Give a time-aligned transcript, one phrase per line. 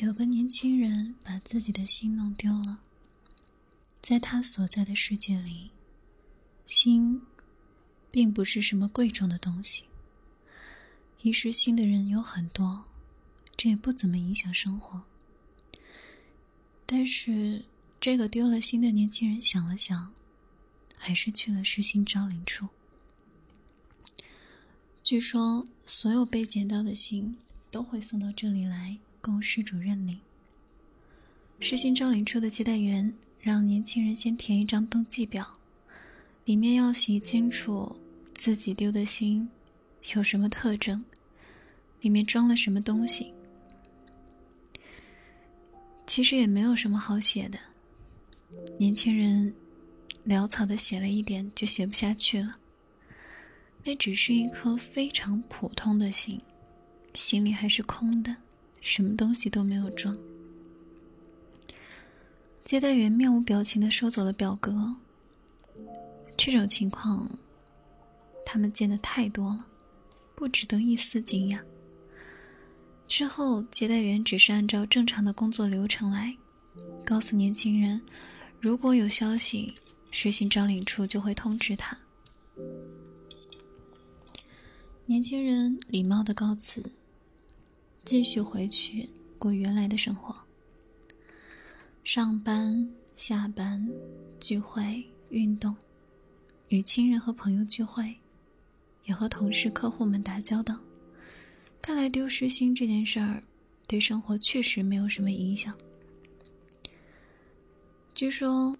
[0.00, 2.82] 有个年轻人把自己的心弄丢了，
[4.00, 5.72] 在他所在的世界里，
[6.66, 7.20] 心
[8.08, 9.86] 并不是什么贵重的东西。
[11.22, 12.84] 遗失心的人有很多，
[13.56, 15.02] 这也不怎么影响生活。
[16.86, 17.64] 但是，
[17.98, 20.14] 这个丢了心的年轻人想了想，
[20.96, 22.68] 还是去了失心招领处。
[25.02, 27.36] 据说，所有被捡到的心
[27.72, 29.00] 都会送到这里来。
[29.28, 30.18] 供失主认领。
[31.60, 35.46] 失信招领处的接待员让年轻人先填一张登记表，
[36.46, 37.94] 里面要写清楚
[38.32, 39.46] 自己丢的心
[40.14, 41.04] 有什么特征，
[42.00, 43.34] 里面装了什么东西。
[46.06, 47.58] 其实也没有什么好写的，
[48.78, 49.52] 年轻人
[50.26, 52.56] 潦草的写了一点就写不下去了。
[53.84, 56.40] 那只是一颗非常普通的心，
[57.12, 58.34] 心里还是空的。
[58.80, 60.16] 什么东西都没有装。
[62.64, 64.94] 接待员面无表情的收走了表格。
[66.36, 67.28] 这种情况，
[68.44, 69.66] 他们见的太多了，
[70.34, 71.58] 不值得一丝惊讶。
[73.06, 76.36] 之后，接待员只是按照正常的工作流程来，
[77.04, 78.00] 告诉年轻人，
[78.60, 79.74] 如果有消息，
[80.10, 81.96] 实行招领处就会通知他。
[85.06, 86.97] 年轻人礼貌的告辞。
[88.08, 89.06] 继续回去
[89.38, 90.34] 过原来的生活。
[92.02, 93.86] 上班、下班、
[94.40, 95.76] 聚会、运动，
[96.68, 98.16] 与亲人和朋友聚会，
[99.04, 100.80] 也和同事、客户们打交道。
[101.82, 103.42] 看来丢失心这件事儿，
[103.86, 105.76] 对生活确实没有什么影响。
[108.14, 108.74] 据说，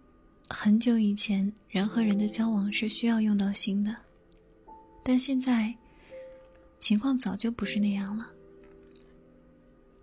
[0.49, 3.95] 很久以前，人和人的交往是需要用到心的，
[5.05, 5.77] 但现在，
[6.79, 8.33] 情况早就不是那样了。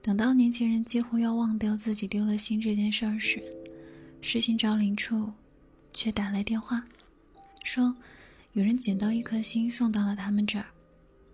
[0.06, 3.42] 等到年轻人几乎要忘掉自己丢了心这件事儿时，
[4.22, 5.34] 失信招领处
[5.94, 6.86] 却打来电话，
[7.64, 7.96] 说
[8.54, 10.68] 有人捡到一颗心送到了他们这儿，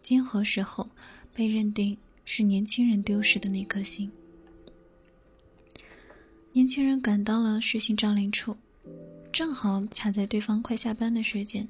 [0.02, 0.90] 经核实后
[1.34, 4.10] 被认定是年轻人丢失的那颗心。
[6.54, 8.56] 年轻人赶到了失信招领处，
[9.34, 11.68] 正好卡在对方快下班的时间，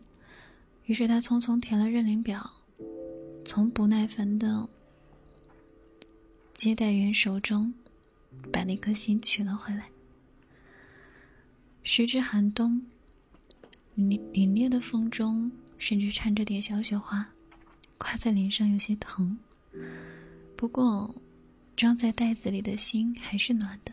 [0.86, 2.48] 于是他匆匆填了认领表，
[3.44, 4.70] 从不耐烦的。
[6.62, 7.74] 接待员手中，
[8.54, 9.90] 把那颗心取了回来。
[11.82, 12.84] 时值寒冬，
[13.98, 17.28] 凛凛冽的风中，甚至掺着点小雪花，
[17.98, 19.40] 刮在脸上有些疼。
[20.56, 21.16] 不过，
[21.76, 23.92] 装在袋子里的心还是暖的。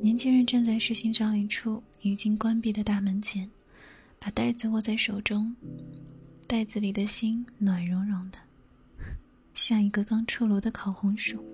[0.00, 3.50] 年轻人站在实行招领处已经关闭的大门前，
[4.18, 5.54] 把袋子握在手中，
[6.46, 8.38] 袋子里的心暖融融的。
[9.54, 11.44] 像一个刚出炉的烤红薯，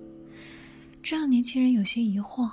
[1.02, 2.50] 这让年轻人有些疑惑。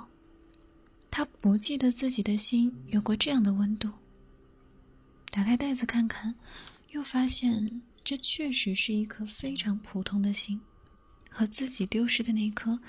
[1.10, 3.90] 他不记得自己的心有过这样的温度。
[5.30, 6.34] 打开袋子看看，
[6.90, 10.60] 又发现这确实是一颗非常普通的心，
[11.30, 12.80] 和自己丢失的那颗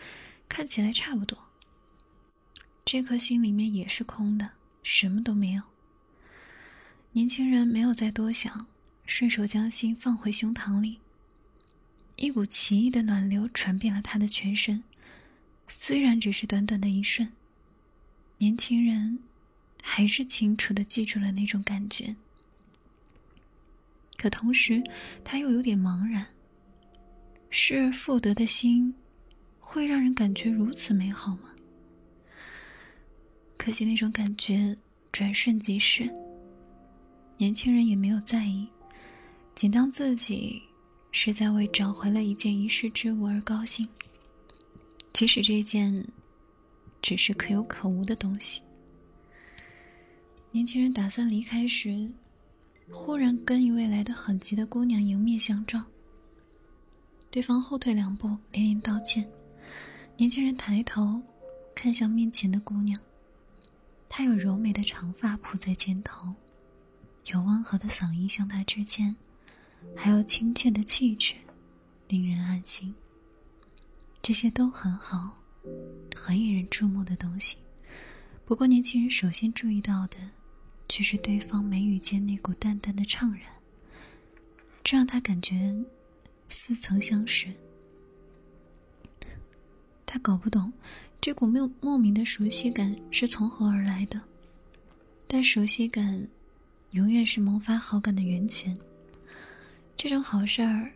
[0.49, 1.37] 看起来差不多。
[2.83, 4.51] 这颗心里面也是空的，
[4.81, 5.61] 什么都没有。
[7.11, 8.67] 年轻人没有再多想，
[9.05, 10.99] 顺手将心放回胸膛里。
[12.15, 14.83] 一股奇异的暖流传遍了他的全身，
[15.67, 17.29] 虽然只是短短的一瞬，
[18.37, 19.19] 年轻人
[19.81, 22.15] 还是清楚的记住了那种感觉。
[24.17, 24.81] 可同时，
[25.23, 26.25] 他又有点茫然。
[27.49, 28.93] 失而复得的心，
[29.59, 31.53] 会让人感觉如此美好吗？
[33.57, 34.75] 可惜那种感觉
[35.11, 36.09] 转瞬即逝。
[37.37, 38.67] 年轻人也没有在意，
[39.53, 40.63] 仅当自己。
[41.17, 43.87] 是在为找回了一件遗失之物而高兴，
[45.13, 46.05] 即使这件
[47.01, 48.61] 只是可有可无的东西。
[50.51, 52.11] 年轻人打算离开时，
[52.91, 55.85] 忽然跟一位来得很急的姑娘迎面相撞。
[57.31, 59.25] 对方后退两步，连连道歉。
[60.17, 61.23] 年轻人抬头
[61.73, 62.99] 看向面前的姑娘，
[64.09, 66.35] 她有柔美的长发铺在肩头，
[67.27, 69.15] 有温和的嗓音向他致歉。
[69.93, 71.35] 还有亲切的气质，
[72.07, 72.95] 令人安心。
[74.21, 75.37] 这些都很好，
[76.15, 77.57] 很引人注目的东西。
[78.45, 80.17] 不过，年轻人首先注意到的，
[80.87, 83.41] 却是对方眉宇间那股淡淡的怅然，
[84.83, 85.75] 这让他感觉
[86.47, 87.51] 似曾相识。
[90.05, 90.71] 他搞不懂
[91.19, 94.21] 这股莫莫名的熟悉感是从何而来的，
[95.27, 96.27] 但熟悉感
[96.91, 98.77] 永远是萌发好感的源泉。
[99.97, 100.91] 这种好事儿，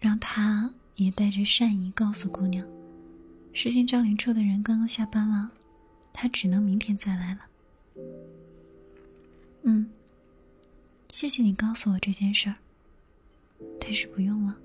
[0.00, 2.66] 让他也带着善意告诉姑娘
[3.52, 5.52] ：“实行招领处的人刚刚下班了，
[6.12, 7.40] 他只能明天再来了。
[9.64, 9.90] 嗯，
[11.10, 12.56] 谢谢你告诉我这件事儿，
[13.80, 14.56] 但是不用了。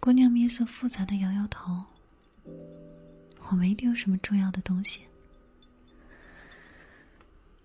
[0.00, 1.84] 姑娘面色复杂的摇摇头，
[3.50, 5.00] 我没丢什么重要的东西。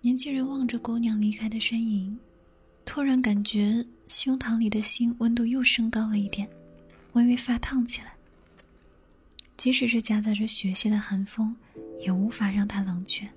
[0.02, 2.18] 年轻人望着姑娘离开的身影，
[2.84, 6.48] 突然感觉胸膛里的心温度又升高了一点，
[7.14, 8.14] 微微发烫起来。
[9.56, 11.56] 即使是夹杂着血腥的寒风，
[12.00, 13.28] 也无法让他冷却。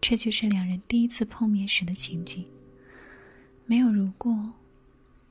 [0.00, 2.44] 这就是两人第一次碰面时的情景，
[3.66, 4.52] 没有如过，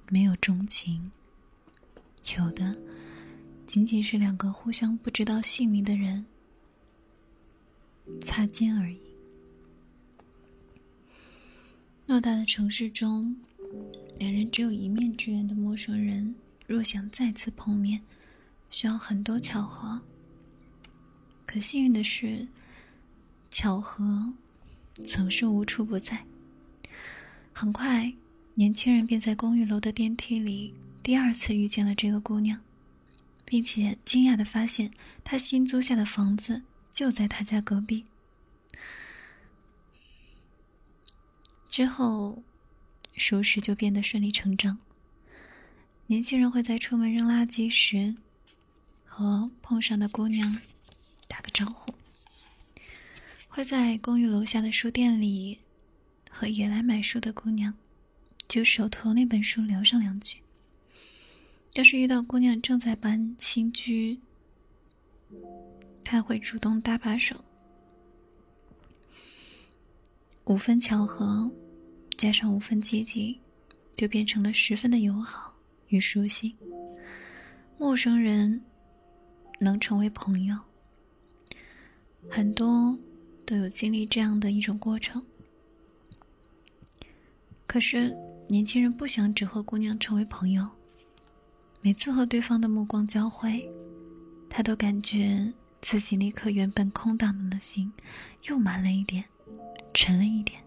[0.09, 1.12] 没有钟情，
[2.38, 2.77] 有的
[3.65, 6.25] 仅仅是两个互相不知道姓名的人
[8.21, 9.11] 擦肩而已。
[12.12, 13.34] 偌大的城市中，
[14.18, 16.36] 两人只有一面之缘的陌生人，
[16.68, 18.02] 若想再次碰面。
[18.69, 19.98] 需要很多巧合，
[21.46, 22.46] 可幸运的是，
[23.50, 24.34] 巧合
[25.08, 26.22] 总是无处不在。
[27.54, 28.12] 很快，
[28.56, 32.60] 年轻人便在公寓楼的电梯里第二次遇见了这个姑娘，
[33.46, 34.92] 并且惊讶的发现，
[35.24, 36.62] 她新租下的房子
[36.92, 38.04] 就在他家隔壁。
[41.71, 42.44] 之后，
[43.15, 44.77] 熟识就变得顺理成章。
[46.07, 48.13] 年轻人会在出门扔垃圾时。
[49.13, 50.57] 和碰上的姑娘
[51.27, 51.94] 打个招呼，
[53.50, 55.59] 会在公寓楼下的书店里
[56.29, 57.73] 和也来买书的姑娘
[58.47, 60.38] 就手头那本书聊上两句。
[61.73, 64.18] 要是遇到姑娘正在搬新居，
[66.06, 67.44] 他会主动搭把手。
[70.46, 71.50] 五分巧合
[72.18, 73.40] 加上五分积极，
[73.94, 75.54] 就变成了十分的友好
[75.88, 76.56] 与熟悉。
[77.78, 78.62] 陌生人。
[79.64, 80.58] 能成为朋友，
[82.28, 82.98] 很多
[83.46, 85.24] 都有经历这样的一种过程。
[87.68, 88.12] 可是
[88.48, 90.68] 年轻人不想只和姑娘成为朋友，
[91.80, 93.70] 每次和对方的目光交汇，
[94.50, 97.94] 他都感觉自己那颗原本空荡的心
[98.50, 99.24] 又满了一点，
[99.94, 100.62] 沉了一点。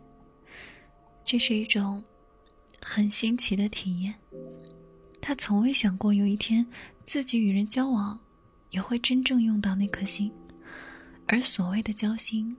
[1.24, 2.02] 这是一种
[2.80, 4.14] 很新奇的体验。
[5.20, 6.66] 他从未想过有一天
[7.04, 8.18] 自己与人交往。
[8.70, 10.32] 也会真正用到那颗心，
[11.28, 12.56] 而所谓的交心，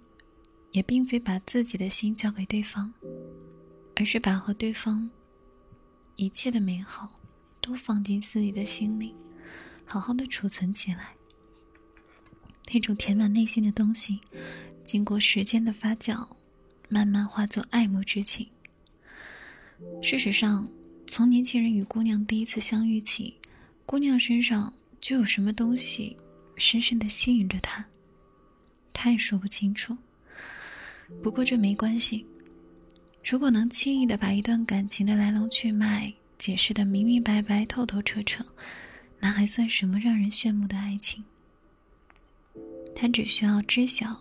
[0.72, 2.94] 也并非把自己的心交给对方，
[3.98, 5.12] 而是把和对方
[6.16, 7.20] 一切的美好
[7.60, 9.14] 都放进自己的心里，
[9.84, 11.14] 好好的储存起来。
[12.74, 14.22] 那种填满内心的东西，
[14.86, 16.26] 经过时间的发酵，
[16.88, 18.48] 慢慢化作爱慕之情。
[20.02, 20.66] 事实上，
[21.08, 23.36] 从年轻人与姑娘第一次相遇起，
[23.86, 24.74] 姑娘身上。
[25.02, 26.18] 就有什么东西
[26.58, 27.86] 深深的吸引着他，
[28.92, 29.96] 他也说不清楚。
[31.22, 32.26] 不过这没关系，
[33.24, 38.44] 如果能轻易的把一段感情的来龙去脉解释的明明白白、透透彻彻，
[39.20, 41.24] 那还算什么让人炫目的爱情？
[42.96, 44.20] 他只需要知晓，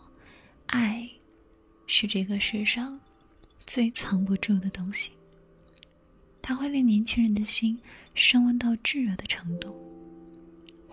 [0.66, 1.08] 爱
[1.87, 3.00] 是这个世上
[3.66, 5.12] 最藏不住的东西，
[6.43, 7.78] 它会令年轻人的心
[8.14, 9.75] 升温到炙热的程度。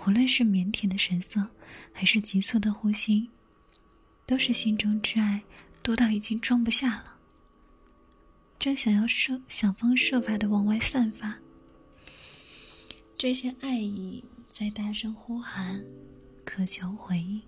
[0.06, 1.48] 无论是腼腆的神色，
[1.92, 3.30] 还是急促的呼吸，
[4.26, 5.42] 都是心中之爱
[5.82, 7.18] 多到已经装不下了，
[8.58, 11.38] 正想要设想方设法的往外散发。
[13.16, 15.84] 这些爱意在大声呼喊，
[16.44, 17.42] 渴求回应。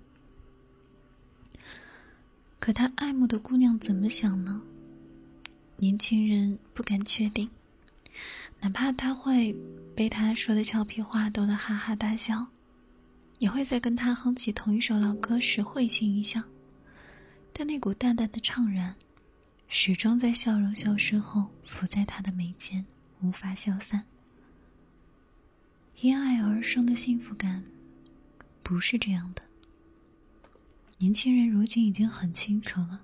[2.64, 4.62] 可他爱慕的姑娘怎么想呢？
[5.76, 7.50] 年轻人不敢确定。
[8.62, 9.54] 哪怕他会
[9.94, 12.48] 被他说的俏皮话逗得哈哈大笑，
[13.40, 16.42] 也会在跟他哼起同一首老歌时会心一笑，
[17.52, 18.96] 但那股淡淡的怅然，
[19.68, 22.86] 始终在笑容消失后浮在他的眉间，
[23.20, 24.06] 无法消散。
[26.00, 27.66] 因爱而生的幸福感，
[28.64, 29.44] 不是这样的。
[31.04, 33.02] 年轻人如今已经很清楚了，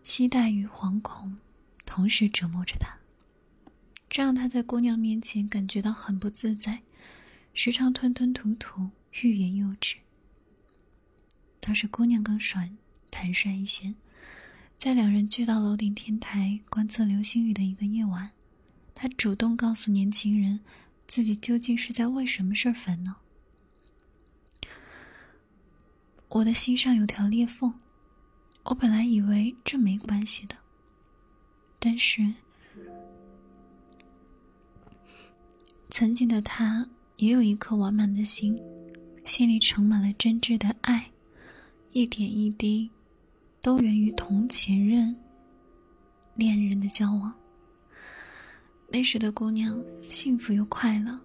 [0.00, 1.36] 期待与惶恐
[1.84, 2.96] 同时折磨着他。
[4.08, 6.80] 这让他在姑娘面前感觉到很不自在，
[7.52, 8.88] 时常吞吞吐吐，
[9.20, 9.96] 欲言又止。
[11.60, 12.74] 倒是姑娘更爽
[13.10, 13.96] 坦率一些，
[14.78, 18.30] 在两人聚到楼顶天台观测流星雨的一个夜晚，
[18.94, 20.60] 她主动告诉年轻人，
[21.06, 23.23] 自己究竟是在为什么事儿烦恼。
[26.34, 27.72] 我的心上有条裂缝，
[28.64, 30.56] 我本来以为这没关系的，
[31.78, 32.34] 但是。
[35.90, 36.88] 曾经的他
[37.18, 38.58] 也有一颗完满的心，
[39.24, 41.12] 心里盛满了真挚的爱，
[41.92, 42.90] 一点一滴，
[43.62, 45.14] 都源于同前任、
[46.34, 47.32] 恋人的交往。
[48.88, 51.20] 那时的姑娘幸福又快乐，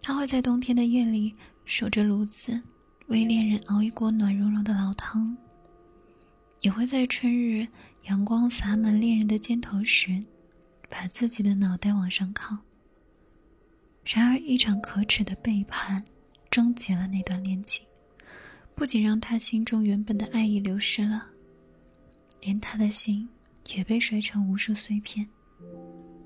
[0.00, 1.34] 她会在冬天的夜里
[1.64, 2.62] 守着炉子，
[3.08, 5.24] 为恋人熬一锅暖融融的老汤；
[6.60, 7.66] 也会在春日
[8.04, 10.20] 阳光洒满恋人的肩头时，
[10.88, 12.58] 把自己的脑袋往上靠。
[14.04, 16.02] 然而，一场可耻的背叛，
[16.50, 17.86] 终结了那段恋情，
[18.74, 21.26] 不仅让他心中原本的爱意流失了，
[22.40, 23.28] 连他的心
[23.74, 25.28] 也被摔成无数碎片。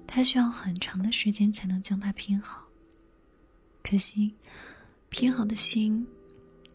[0.06, 2.66] 他需要很长的时间才能将它拼好。
[3.82, 4.34] 可惜，
[5.08, 6.06] 拼好的心，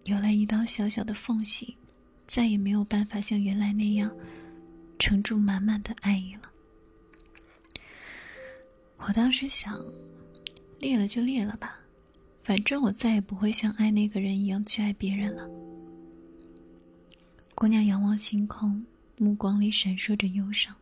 [0.05, 1.77] 有了一道小小的缝隙，
[2.25, 4.11] 再也没有办法像原来那样，
[4.97, 6.51] 盛住满满的爱意了。
[8.97, 9.79] 我当时想。
[10.77, 11.79] 裂了就裂了吧，
[12.43, 15.49] 反正我再也不会像爱那个人一样去爱别人了。
[17.55, 18.85] 姑娘仰望星空，
[19.17, 20.75] 目光里闪烁着忧伤。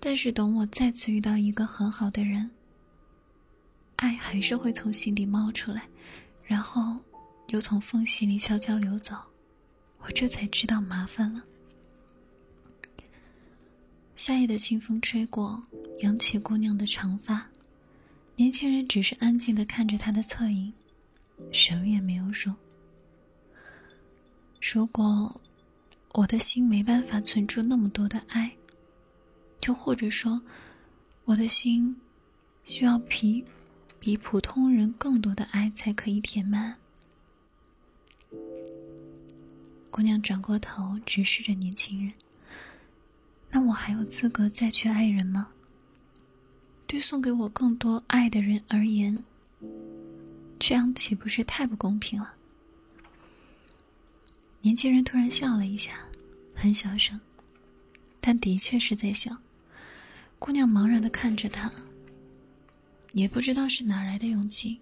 [0.00, 2.50] 但是等我再次遇到一个很好的人，
[3.96, 5.86] 爱还是会从心底冒出来，
[6.44, 6.96] 然后
[7.54, 9.14] 又从缝隙里悄悄流走。
[9.98, 11.40] 我这才知道麻烦了。
[14.16, 15.62] 夏夜的清风吹过，
[16.00, 17.48] 扬起姑娘的长发。
[18.34, 20.72] 年轻人只是安静的看着她的侧影，
[21.52, 22.56] 什么也没有说。
[24.60, 25.40] 如果
[26.10, 28.50] 我的心没办法存住那么多的爱，
[29.68, 30.42] 又或者说，
[31.24, 31.96] 我的心
[32.64, 33.44] 需要比
[34.00, 36.76] 比普通人更多的爱才可以填满。
[39.94, 42.12] 姑娘转过头，直视着年轻人。
[43.48, 45.50] 那我还有资格再去爱人吗？
[46.88, 49.22] 对送给我更多爱的人而言，
[50.58, 52.34] 这样岂不是太不公平了？
[54.62, 55.92] 年轻人突然笑了一下，
[56.56, 57.20] 很小声，
[58.20, 59.38] 但的确是在笑。
[60.40, 61.70] 姑娘茫然的看着他，
[63.12, 64.80] 也不知道是哪来的勇气，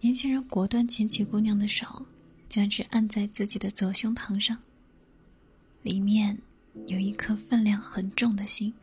[0.00, 2.06] 年轻人果断牵起姑娘的手，
[2.48, 4.58] 将之按在自己的左胸膛上。
[5.82, 6.38] 里面
[6.86, 8.74] 有一颗分量很重的心。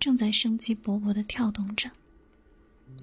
[0.00, 1.90] 正在生机勃勃的跳动着，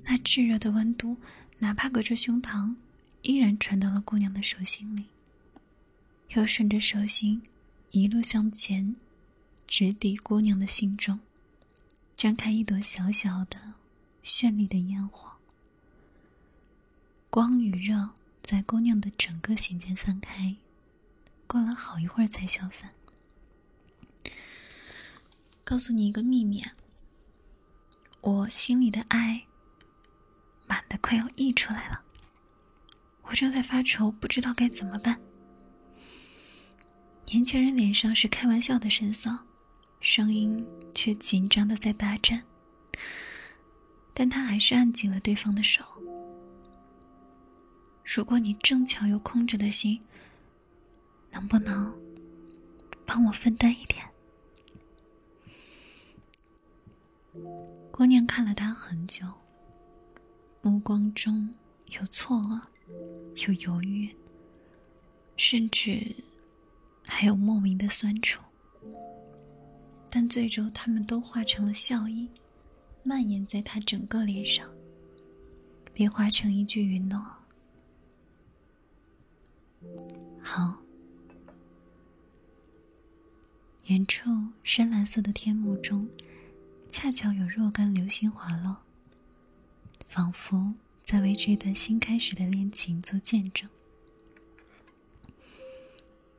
[0.06, 1.18] 那炙热的温度，
[1.60, 2.78] 哪怕隔着胸膛，
[3.22, 5.08] 依然传到了姑娘的手心里。
[6.30, 7.42] 又顺着手心
[7.92, 8.96] 一路向前，
[9.68, 11.20] 直抵姑娘的心中，
[12.18, 13.74] 绽开一朵小小的、
[14.24, 15.34] 绚丽的烟火。
[17.30, 18.12] 光与热
[18.46, 20.56] 在姑娘的整个心间散开，
[21.48, 22.92] 过了好一会儿才消散。
[25.64, 26.64] 告诉你一个秘密。
[28.22, 29.44] 我心里的爱
[30.68, 32.04] 满的快要溢出来了，
[33.24, 35.20] 我正在发愁，不知道该怎么办。
[37.26, 39.40] 年轻人脸上是开玩笑的神色，
[40.02, 42.44] 声音却紧张的在打颤。
[44.14, 45.84] 但他还是按紧了对方的手。
[48.06, 50.00] 如果你正巧有空着的心，
[51.32, 51.94] 能不能
[53.06, 54.06] 帮我分担一点？
[57.92, 59.26] 姑娘看了他很久，
[60.62, 61.50] 目光中
[62.00, 62.62] 有错愕，
[63.48, 64.16] 有犹豫，
[65.36, 66.16] 甚至
[67.04, 68.42] 还有莫名的酸楚。
[70.10, 72.30] 但最终，他们都化成了笑意，
[73.04, 74.70] 蔓延在他整个脸上，
[75.94, 77.20] 便化成一句允诺
[80.42, 80.82] ：“好。”
[83.88, 84.32] 远处
[84.64, 86.10] 深蓝色的天幕中。
[86.88, 88.78] 恰巧有若干流星滑落，
[90.08, 90.74] 仿佛
[91.04, 93.70] 在为这段新开始的恋情做见证。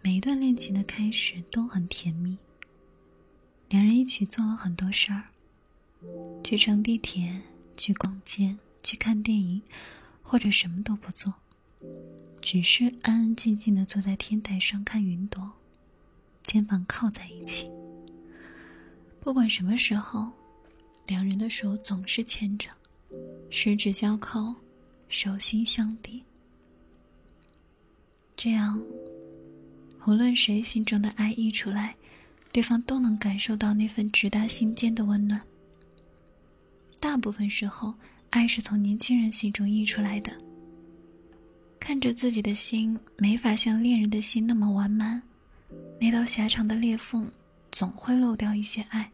[0.00, 2.38] 每一段恋情的开始都很甜蜜，
[3.68, 5.24] 两人一起做了很多事儿：
[6.42, 7.42] 去乘地铁、
[7.76, 9.60] 去逛街、去看电影，
[10.22, 11.34] 或者什么都不做，
[12.48, 15.50] 只是安安静静的坐在天台上看云朵，
[16.44, 17.68] 肩膀靠在一起。
[19.18, 20.30] 不管什么时候。
[21.08, 22.68] 两人的手总是牵着，
[23.48, 24.52] 十指交扣，
[25.08, 26.24] 手心相抵。
[28.36, 28.82] 这样，
[30.04, 31.94] 无论谁心中的爱溢出来，
[32.50, 35.40] 对方都能感受到那份直达心间的温暖。
[36.98, 37.94] 大部分时候，
[38.30, 40.36] 爱是从年轻人心中溢出来的。
[41.87, 45.23] 看着自己的心没法像恋人的心那么完满，
[46.00, 47.31] 那道狭长的裂缝
[47.71, 49.12] 总会漏掉一些爱。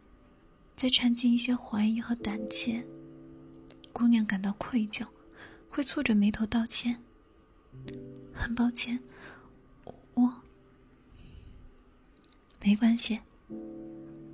[0.74, 2.82] 再掺进一些怀疑和胆怯，
[3.92, 5.06] 姑娘感到愧疚，
[5.68, 6.96] 会蹙着眉头道歉
[8.32, 8.98] ：“很抱歉，
[10.14, 10.32] 我……
[12.64, 13.20] 没关系。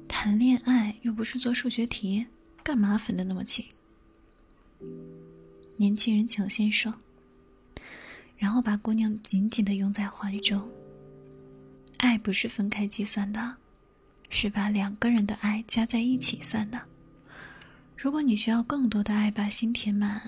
[0.06, 2.24] 谈恋爱又不是做数学题，
[2.62, 3.66] 干嘛分的那么清？”
[5.76, 6.94] 年轻人抢先说，
[8.38, 10.66] 然后把姑娘紧紧的拥在怀中。
[11.98, 13.56] 爱不是分开计算的，
[14.30, 16.80] 是把两个人的爱加在一起算的。
[17.96, 20.22] 如果你需要更多的爱把心填满，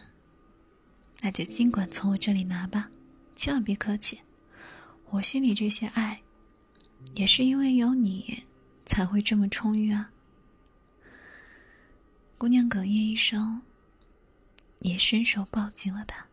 [1.21, 2.91] 那就尽管从我这里拿吧，
[3.37, 4.21] 千万别客气。
[5.11, 6.21] 我心里这些爱，
[7.15, 8.43] 也是因为有你
[8.85, 10.11] 才会这么充裕啊。
[12.37, 13.63] 姑娘哽咽一声，
[14.81, 16.27] 也伸手抱紧了他。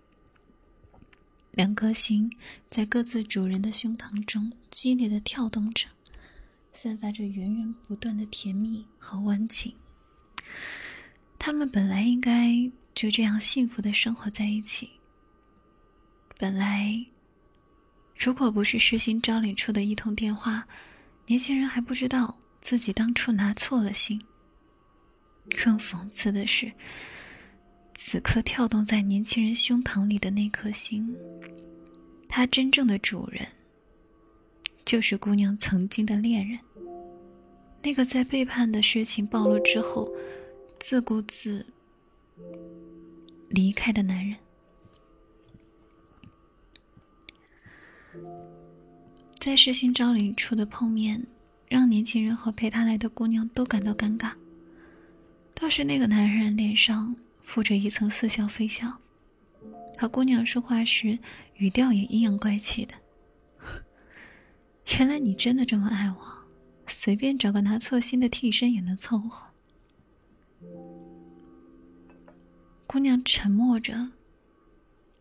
[1.57, 2.31] 两颗心
[2.69, 5.87] 在各自主人的胸膛中激烈的跳动着，
[6.71, 9.73] 散发着源源不断的甜蜜和温情。
[11.39, 12.53] 他们本来应该
[12.93, 14.87] 就这样幸福的生活在一起。
[16.37, 17.03] 本来，
[18.15, 20.63] 如果不是实心招领处的一通电话，
[21.25, 24.21] 年轻人还不知道自己当初拿错了心。
[25.49, 26.71] 更讽刺的是。
[27.99, 31.13] 此刻跳动在年轻人胸膛里的那颗心，
[32.29, 33.45] 他真正的主人，
[34.85, 36.57] 就是姑娘曾经的恋人。
[37.81, 40.09] 那个在背叛的事情暴露之后，
[40.79, 41.65] 自顾自
[43.49, 44.37] 离开的男人。
[49.39, 51.25] 在世新招领处的碰面，
[51.67, 54.31] 让年轻人和陪他来的姑娘都感到尴尬。
[55.55, 57.15] 倒是那个男人脸上。
[57.47, 58.99] 附着一层似笑非笑，
[59.97, 61.17] 和姑娘说话时
[61.55, 62.93] 语调也阴阳怪气的。
[64.99, 66.45] 原来你真的这么爱我，
[66.87, 69.47] 随便找个拿错心的替身也能凑合。
[72.85, 74.11] 姑娘沉默着，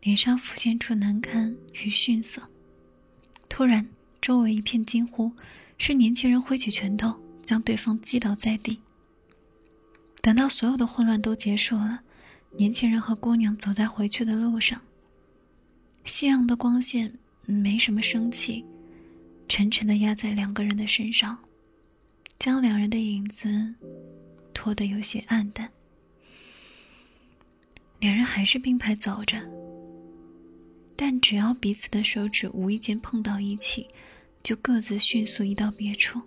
[0.00, 2.42] 脸上浮现出难堪与逊色。
[3.48, 3.88] 突然，
[4.20, 5.30] 周围一片惊呼，
[5.78, 8.80] 是年轻人挥起拳头将对方击倒在地。
[10.20, 12.02] 等到所有的混乱都结束了。
[12.52, 14.80] 年轻人和姑娘走在回去的路上。
[16.04, 17.12] 夕阳的光线
[17.44, 18.64] 没什么生气，
[19.48, 21.36] 沉沉的压在两个人的身上，
[22.38, 23.74] 将两人的影子
[24.54, 25.70] 拖得有些暗淡。
[27.98, 29.36] 两人还是并排走着，
[30.94, 33.88] 但只要彼此的手指无意间碰到一起，
[34.42, 36.20] 就各自迅速移到别处。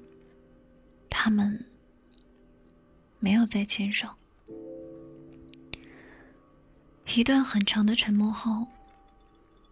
[1.10, 1.66] 他们
[3.20, 4.10] 没有再牵手。
[7.16, 8.68] 一段很长的沉默后，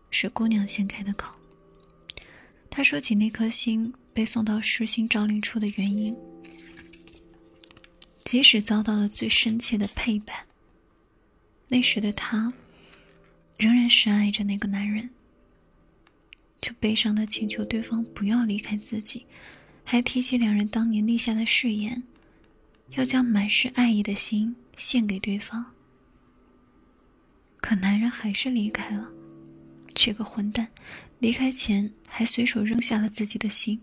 [0.10, 1.34] 是姑娘先开的口。
[2.70, 6.16] 她说起那颗心被送到失心招领处的原因，
[8.26, 10.46] 即使遭到了最深切的背叛，
[11.68, 12.52] 那时的她
[13.58, 15.10] 仍然深爱着那个男人，
[16.60, 19.26] 就悲伤的请求对方不要离开自己，
[19.84, 22.04] 还提起两人当年立下的誓言，
[22.92, 25.74] 要将满是爱意的心献给对方。
[27.68, 29.06] 可男人还是离开了，
[29.94, 30.66] 这个混蛋，
[31.20, 33.78] 离开前还随手扔下了自己的心，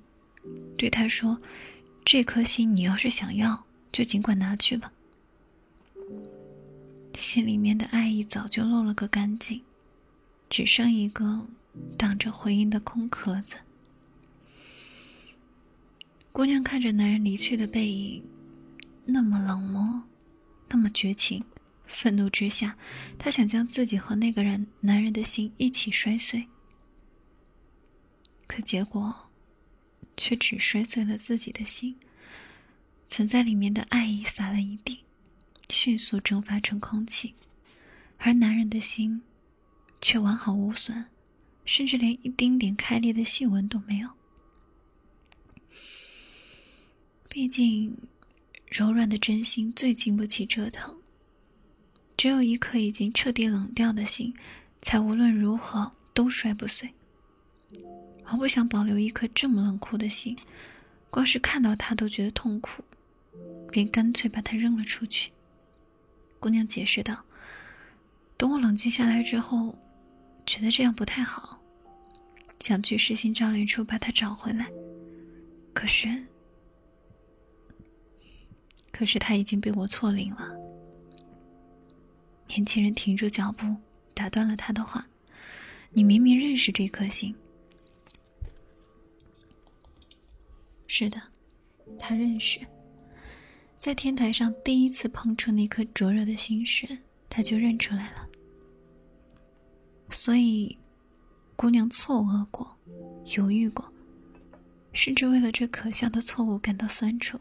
[0.79, 1.38] 对他说
[2.03, 4.90] ：“这颗心你要是想要，就尽管拿去吧。”
[7.12, 9.61] 心里面的爱意早就漏了个干净，
[10.49, 11.47] 只剩一个
[11.99, 13.57] 挡着回音的空壳子。
[16.33, 18.23] 姑娘看着男人离去的背影，
[19.05, 20.05] 那么冷漠，
[20.70, 21.44] 那么绝情。
[21.87, 22.77] 愤怒之下，
[23.18, 26.47] 他想将自己和那个人男人的心一起摔碎，
[28.47, 29.14] 可结果
[30.16, 31.97] 却只摔碎了自己的心，
[33.07, 35.05] 存在里面的爱意洒了一地，
[35.70, 37.35] 迅速蒸发成空气，
[38.18, 39.23] 而男人的心
[40.01, 41.07] 却完好无损，
[41.64, 44.09] 甚至连一丁点开裂的细纹都没有。
[47.29, 47.97] 毕竟，
[48.68, 51.04] 柔软的真心最经不起折腾。
[52.25, 54.33] 只有一颗已经彻底冷掉的心，
[54.81, 56.89] 才无论如何都摔不碎。
[58.33, 60.35] 我不想保留一颗这么冷酷的心，
[61.11, 62.83] 光是看到他都觉得痛苦，
[63.71, 65.33] 便干脆把它扔了出去。
[66.41, 67.23] 姑娘解释道
[68.39, 69.77] ：“等我冷静下来之后，
[70.47, 71.61] 觉得这样不太好，
[72.61, 74.67] 想去失心招领处把他找回来。
[75.75, 76.09] 可是，
[78.91, 80.51] 可是他已经被我错领了。”
[82.49, 83.77] 年轻人停住脚步，
[84.15, 85.07] 打断了他的话
[85.93, 87.35] ：“你明明认识这颗心。
[90.87, 91.21] ”“是的，
[91.99, 92.61] 他认识。
[93.79, 96.87] 在天台上第一次碰触那颗灼热的心时，
[97.29, 98.29] 他就认出来了。
[100.11, 100.79] 所以，
[101.57, 102.77] 姑娘错愕过，
[103.37, 103.93] 犹豫过，
[104.93, 107.39] 甚至为了这可笑的错误感到酸楚。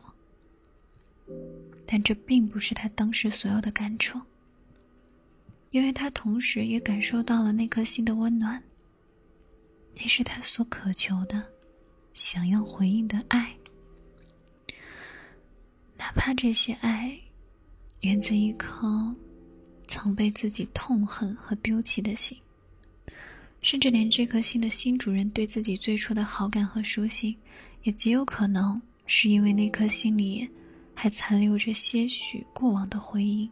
[1.86, 4.20] 但这并不是她当时所有的感触，
[5.74, 8.62] 因为他同时也感受到了那颗心的温暖。
[9.96, 11.44] 那是他所渴求的，
[12.14, 13.56] 想要回应的爱，
[15.98, 17.20] 哪怕这些爱
[18.02, 19.16] 源自一颗
[19.88, 22.38] 曾被自己痛恨和丢弃的心，
[23.64, 27.36] 甚至连这颗心的新主人对自己最初的好感和熟悉，
[27.82, 30.48] 也极有可能是因为那颗心里。
[30.96, 33.50] 还残留着些许过往的回忆，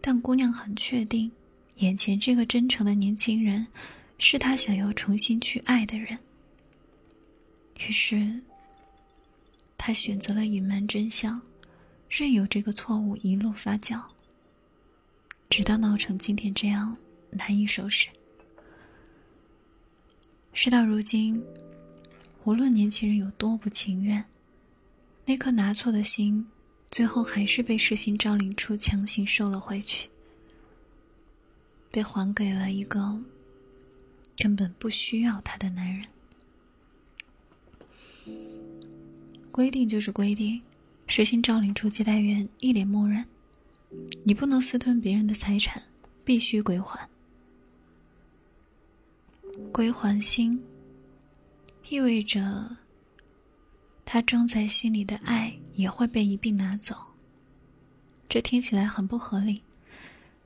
[0.00, 1.30] 但姑娘很确定，
[1.76, 3.66] 眼前这个真诚的年轻人，
[4.18, 6.18] 是她想要重新去爱的人。
[7.80, 8.42] 于是，
[9.76, 11.40] 她选择了隐瞒真相，
[12.08, 14.02] 任由这个错误一路发酵，
[15.48, 16.96] 直到闹成今天这样
[17.30, 18.08] 难以收拾。
[20.52, 21.42] 事到如今，
[22.44, 24.24] 无论年轻人有多不情愿。
[25.26, 26.46] 那颗拿错的心，
[26.90, 30.08] 最后还是被世心招领处强行收了回去，
[31.90, 33.20] 被还给了一个
[34.36, 36.06] 根本不需要他的男人。
[39.52, 40.60] 规定就是规定，
[41.06, 43.24] 实心招领处接待员一脸漠然
[44.24, 45.80] ：“你不能私吞别人的财产，
[46.24, 47.08] 必须归还。
[49.72, 50.60] 归还心，
[51.88, 52.76] 意味着。”
[54.12, 56.96] 他装在心里的爱也会被一并拿走。
[58.28, 59.62] 这听起来很不合理，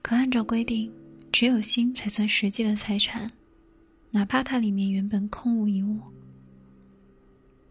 [0.02, 0.92] 可按照规定，
[1.32, 3.26] 只有心才算实际的财产，
[4.10, 5.98] 哪怕它里面原本空无一物。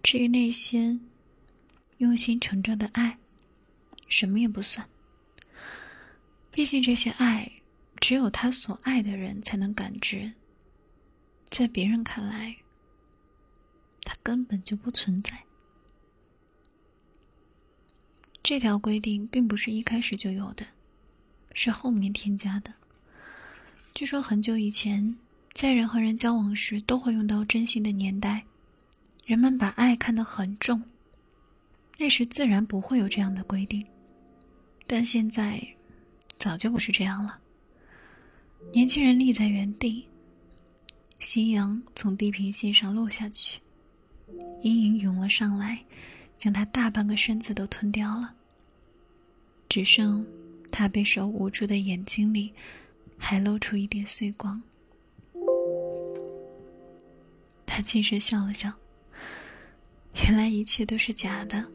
[0.01, 0.99] 至于那些
[1.99, 3.19] 用心成着的爱，
[4.07, 4.89] 什么也不算。
[6.49, 7.51] 毕竟这些爱，
[7.99, 10.33] 只有他所爱的人才能感知，
[11.51, 12.55] 在别人看来，
[14.01, 15.43] 它根本就不存在。
[18.43, 20.65] 这条规定并不是一开始就有的，
[21.53, 22.73] 是后面添加的。
[23.93, 25.15] 据说很久以前，
[25.53, 28.43] 在人和人交往时都会用到真心的年代，
[29.25, 30.83] 人们把爱看得很重，
[31.97, 33.85] 那时自然不会有这样的规定。
[34.85, 35.65] 但现在，
[36.35, 37.39] 早就不是这样了。
[38.73, 40.05] 年轻人立在原地，
[41.17, 43.61] 夕阳从地平线上落下去，
[44.61, 45.81] 阴影涌了上来。
[46.37, 48.35] 将他大半个身子都吞掉了，
[49.69, 50.25] 只剩
[50.71, 52.53] 他被手捂住的眼睛里，
[53.17, 54.61] 还露出一点碎光。
[57.65, 58.71] 他轻声笑了笑，
[60.25, 61.71] 原来一切都是假的，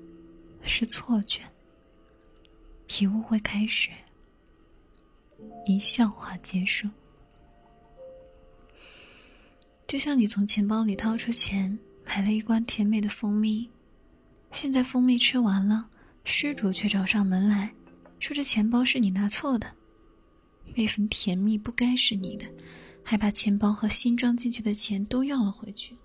[0.63, 1.41] 是错觉。
[3.01, 3.91] 以误会开始，
[5.67, 6.89] 以笑话结束，
[9.87, 13.69] 就像你从钱包里掏出钱，买了一罐甜美的蜂蜜。
[14.51, 15.89] 现在蜂蜜吃完了，
[16.25, 17.73] 失主却找上门来，
[18.19, 19.73] 说这钱包是你拿错的，
[20.75, 22.47] 那份甜蜜不该是你的，
[23.05, 25.97] 还把钱包和新装进去的钱都要了回去。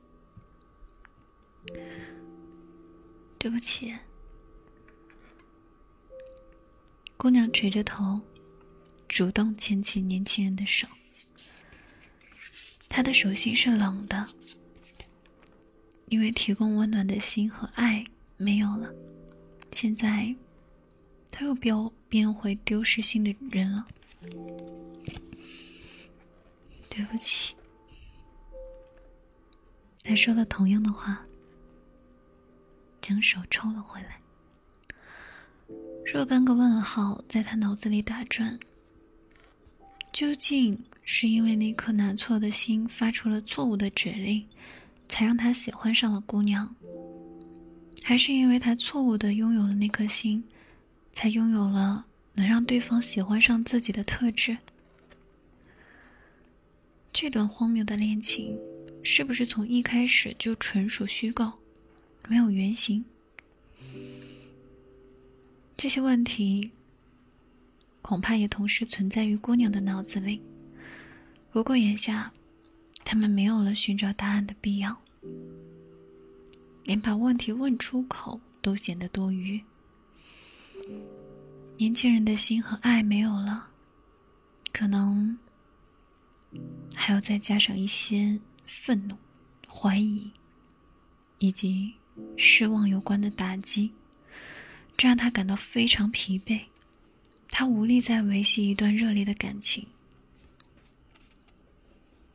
[3.40, 3.94] 对不起，
[7.18, 8.22] 姑娘垂着头，
[9.08, 10.88] 主动牵起年轻人的手，
[12.88, 14.30] 她的手心是冷的，
[16.08, 18.06] 因为提供温暖的心和爱。
[18.44, 18.94] 没有了，
[19.72, 20.36] 现在
[21.32, 21.76] 他又变
[22.10, 23.88] 变回丢失心的人了。
[26.90, 27.56] 对不起，
[30.04, 31.26] 他说了同样的话，
[33.02, 34.20] 将手抽了回来。
[36.06, 38.60] 若干个问号在他脑子里打转，
[40.12, 44.46] 究竟是因为那颗拿错的心发出了错误的指令，
[45.08, 46.76] 才让他喜欢上了姑娘？
[48.04, 50.44] 还是因为他错误的拥有了那颗心，
[51.14, 54.58] 才拥有了能让对方喜欢上自己的特质。
[57.14, 58.60] 这段荒谬的恋情，
[59.04, 61.54] 是不是从一开始就纯属虚构，
[62.28, 63.06] 没有原型？
[65.78, 66.72] 这些问题，
[68.02, 70.42] 恐怕也同时存在于姑娘的脑子里。
[71.52, 72.34] 不过眼下，
[73.06, 75.00] 他们没有了寻找答案的必要。
[76.84, 79.62] 连把问题问出口都显得多余。
[81.78, 83.70] 年轻人的心和爱没有了，
[84.72, 85.38] 可能
[86.94, 89.18] 还要再加上一些愤怒、
[89.68, 90.32] 怀疑
[91.40, 91.94] 以及
[92.38, 93.92] 失望有关的打击，
[94.96, 96.62] 这让他感到非常疲惫。
[97.50, 99.88] 他无力再维系一段热烈的感情，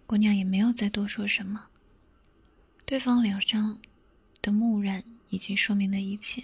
[0.07, 1.67] 姑娘也没有再多说什么。
[2.85, 3.79] 对方脸上
[4.49, 6.43] 的木然已经说明了一切。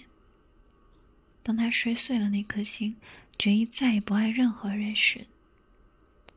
[1.41, 2.95] 当他摔碎了那颗心，
[3.39, 5.25] 决意再也不爱任何人时，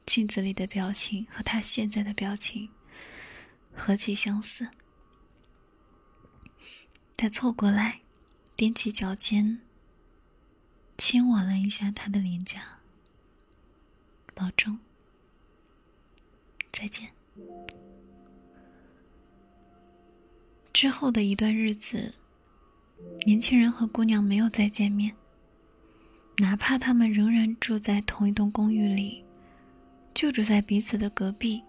[0.07, 2.71] 镜子里的表情和他现在的表情
[3.75, 4.67] 何其相似。
[7.19, 8.01] 他凑过来，
[8.57, 9.61] 踮起脚尖，
[10.97, 12.79] 亲吻了一下他的脸颊。
[14.35, 14.79] 保重，
[16.73, 17.13] 再见。
[20.79, 22.15] 之后的一段日子，
[23.27, 25.13] 年轻人和姑娘没有再见面。
[26.37, 29.25] 哪怕他们仍然住在同一栋公寓里，
[30.15, 31.61] 就住在彼此的隔壁，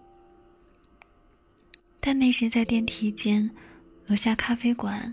[1.98, 3.50] 但那些在电梯间、
[4.06, 5.12] 楼下咖啡馆，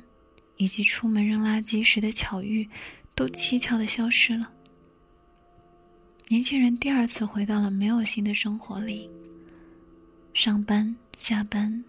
[0.57, 2.69] 以及出门扔垃圾时的巧遇，
[3.15, 4.47] 都蹊跷的消失了。
[6.27, 9.09] 年轻人第二次回到了没有心的生活里。
[10.35, 11.83] 上班、下班、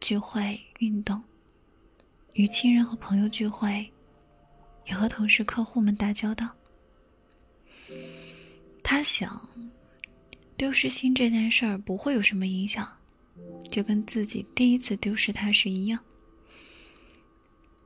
[0.00, 1.22] 聚会、运动，
[2.34, 3.90] 与亲人和朋友聚会，
[4.86, 6.48] 也和同事、客户们打交道。
[8.82, 9.40] 他想，
[10.56, 12.86] 丢失心这件事儿不会有什么影响，
[13.70, 15.98] 就跟自己第一次丢失它时一样。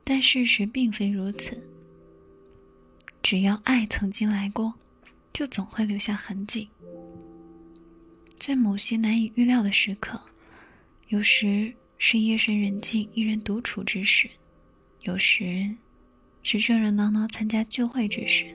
[0.03, 1.61] 但事实并非如此。
[3.21, 4.73] 只要爱曾经来过。
[5.33, 6.67] 就总会留下痕迹，
[8.39, 10.19] 在某些难以预料的时刻，
[11.09, 14.29] 有时是夜深人静一人独处之时，
[15.01, 15.69] 有时
[16.43, 18.45] 是热热闹闹参加聚会之时，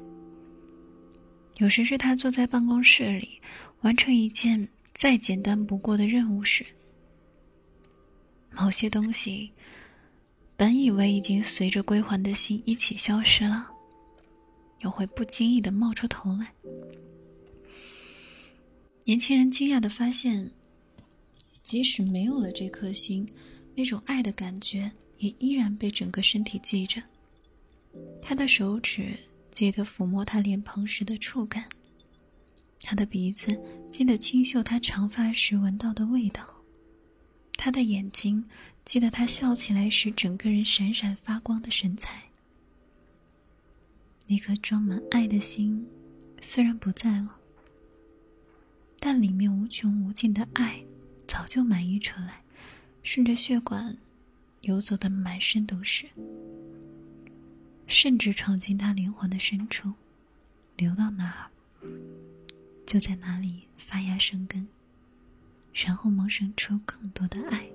[1.56, 3.40] 有时是他坐在办公室里
[3.80, 6.64] 完成一件再简单不过的任务时。
[8.50, 9.50] 某些东西，
[10.56, 13.70] 本以为已经随着归还的心一起消失了。
[14.80, 16.52] 又会不经意的冒出头来。
[19.04, 20.50] 年轻人惊讶的发现，
[21.62, 23.26] 即使没有了这颗心，
[23.74, 27.02] 那种爱的感觉也依然被整个身体记着。
[28.20, 29.14] 他的手指
[29.50, 31.68] 记得抚摸他脸庞时的触感，
[32.80, 33.58] 他的鼻子
[33.90, 36.62] 记得清嗅他长发时闻到的味道，
[37.56, 38.44] 他的眼睛
[38.84, 42.30] 记得他笑起来时整个人闪闪发光的神采。
[44.26, 45.86] 那颗装满爱的心，
[46.40, 47.38] 虽然不在了，
[48.98, 50.82] 但里面无穷无尽的爱
[51.32, 52.42] 早就满溢出来，
[53.02, 53.96] 顺着血管
[54.60, 56.06] 游走的满身都是，
[57.86, 59.94] 甚至闯进他灵魂的深处，
[60.76, 61.88] 流到哪儿，
[62.84, 64.68] 就在哪里发芽生根，
[65.72, 67.66] 然后萌生出更多的爱。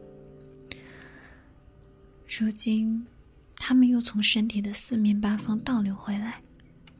[2.29, 3.07] 如今，
[3.55, 6.43] 他们又从身体的四面八方倒流回来。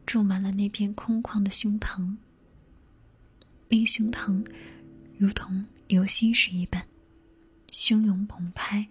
[0.08, 2.16] 注满了那片空旷的胸膛，
[3.68, 4.44] 令胸膛
[5.20, 6.86] 如同有心事一般，
[7.72, 8.90] 汹涌澎湃，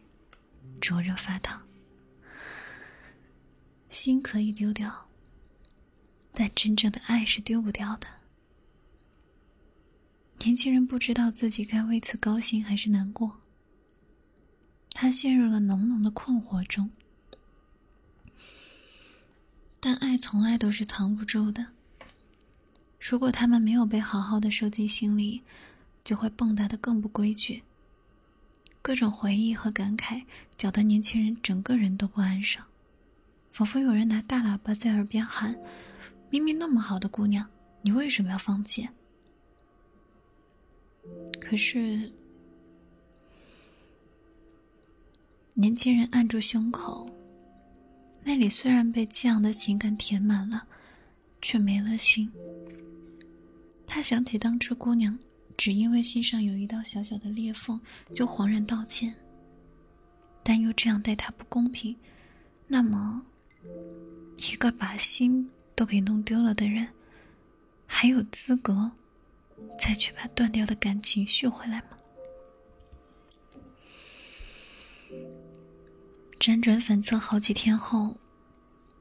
[0.80, 1.62] 灼热发烫。
[3.90, 5.08] 心可以丢掉，
[6.32, 8.06] 但真正的爱是丢不掉的。
[10.38, 13.40] 年轻人不知道自己该为此高兴还是难过，
[14.90, 16.90] 他陷入了浓浓的困惑中。
[19.80, 21.66] 但爱从来都是藏不住的。
[22.98, 25.42] 如果他们没有被好好的收进心里，
[26.06, 27.64] 就会蹦跶的更不规矩。
[28.80, 30.22] 各种回忆和感慨
[30.56, 32.62] 搅得年轻人整个人都不安生，
[33.50, 35.58] 仿佛有人拿大喇叭在耳边喊
[36.30, 37.50] ：“明明那么好的姑娘，
[37.82, 38.88] 你为什么要放弃？”
[41.40, 42.12] 可是，
[45.54, 47.10] 年轻人按住胸口。
[48.22, 50.68] 那里虽然被激昂的情感填满了，
[51.42, 52.30] 却没了心。
[53.84, 55.18] 他想起当初姑娘
[55.56, 57.80] 只因为心上有一道小小的裂缝
[58.12, 59.14] 就恍然道歉，
[60.42, 61.96] 但又这样待他不公平，
[62.66, 63.24] 那么，
[64.36, 66.86] 一个把心都给弄丢了的人，
[67.86, 68.92] 还有资格
[69.78, 71.88] 再去把断掉的感情续回来吗？
[76.38, 78.14] 辗转反侧好几天后，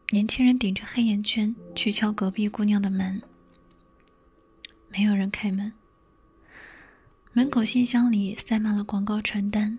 [0.10, 3.22] 年轻人顶着黑眼圈去敲隔壁姑娘的门。
[4.90, 5.72] 没有人开门。
[7.38, 9.78] 门口信箱里塞满了广告传单，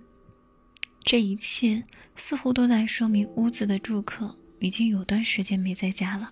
[1.02, 1.82] 这一切
[2.14, 6.30] 似乎都在说明屋子的住客已经有段时间没在家了。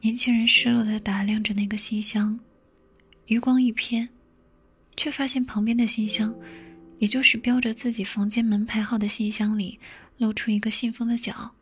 [0.00, 2.36] 年轻人失落的打量着那个信箱，
[3.26, 4.08] 余光一瞥，
[4.96, 6.34] 却发现旁边的信箱。
[6.98, 9.78] 也就是标着自己房间门牌号的信箱里，
[10.18, 11.52] 露出一个信封的角。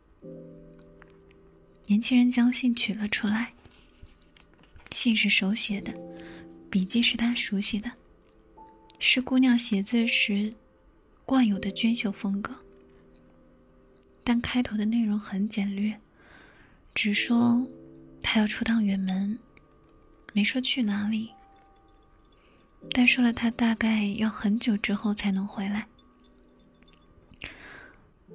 [1.87, 3.53] 年轻人将信取了出来。
[4.90, 5.94] 信是手写的，
[6.70, 7.90] 笔记是他熟悉的。
[8.98, 10.54] 是姑娘写字时
[11.24, 12.54] 惯有的娟秀风格，
[14.22, 15.98] 但开头的内容很简略，
[16.94, 17.66] 只说
[18.22, 19.38] 他要出趟远门，
[20.35, 21.30] 没说去哪里，
[22.92, 25.87] 但说了他大概要很久之后才能回来。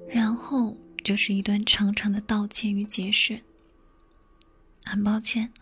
[0.08, 3.40] 然后就是一段长长的道歉与解释。
[4.84, 5.52] 很抱歉，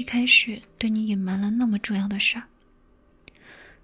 [0.00, 2.44] 一开始对你隐瞒了那么重要的事儿。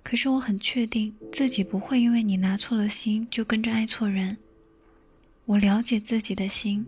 [0.03, 4.35] 可是我很确定自己不会因为你拿错了心就跟着爱错人。
[5.45, 6.87] 我了解自己的心，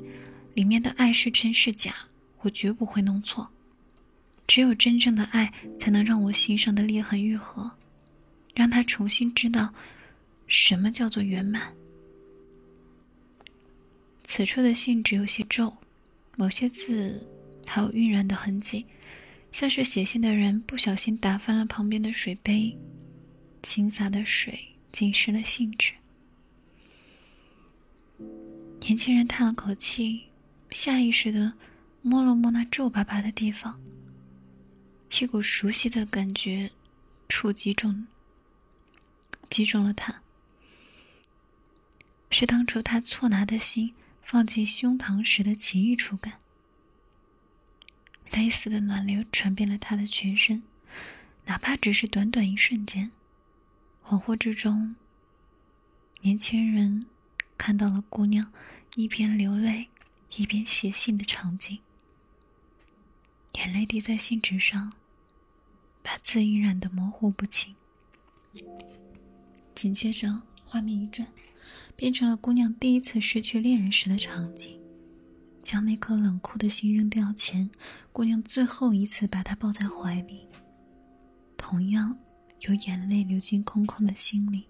[0.55, 1.95] 里面的爱是真是假，
[2.41, 3.47] 我绝不会弄错。
[4.47, 7.71] 只有真正的爱，才能让我心上的裂痕愈合，
[8.55, 9.75] 让他重新知道
[10.47, 11.71] 什么叫做圆满。
[14.25, 15.77] 此处的信纸有些皱，
[16.35, 17.29] 某些字
[17.67, 18.87] 还有晕染的痕迹，
[19.53, 22.77] 像是写信的人不小心打翻了旁边的水杯，
[23.63, 24.59] 倾洒的水
[24.93, 25.95] 浸湿了信纸。
[28.81, 30.25] 年轻人叹了口气，
[30.71, 31.53] 下意识的
[32.03, 33.81] 摸了摸那皱巴巴的地方，
[35.21, 36.71] 一股熟悉的感觉
[37.29, 38.07] 触击中，
[39.51, 40.23] 击中了他，
[42.31, 43.93] 是当初他错拿的心。
[44.21, 46.35] 放进胸膛时的奇异触感，
[48.33, 50.63] 类似的暖流传遍了他的全身，
[51.47, 53.11] 哪怕只是短短一瞬间。
[54.05, 54.97] 恍惚之中，
[56.21, 57.07] 年轻人
[57.57, 58.53] 看到了姑娘
[58.95, 59.89] 一边流泪
[60.37, 61.79] 一边写信的场景，
[63.55, 64.93] 眼泪滴在信纸上，
[66.03, 67.75] 把字印染得模糊不清。
[69.75, 71.27] 紧接着，画面一转。
[71.95, 74.81] 变成了姑娘第一次失去恋人时的场景，
[75.69, 77.69] 将那颗冷酷的心扔掉前，
[78.11, 80.47] 姑娘最后一次把他抱在怀里。
[81.59, 82.17] 同样
[82.61, 84.65] 有眼泪流进空空的心里，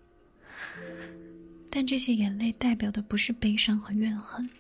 [1.70, 4.50] 但这些眼泪代表的不是悲伤和怨恨。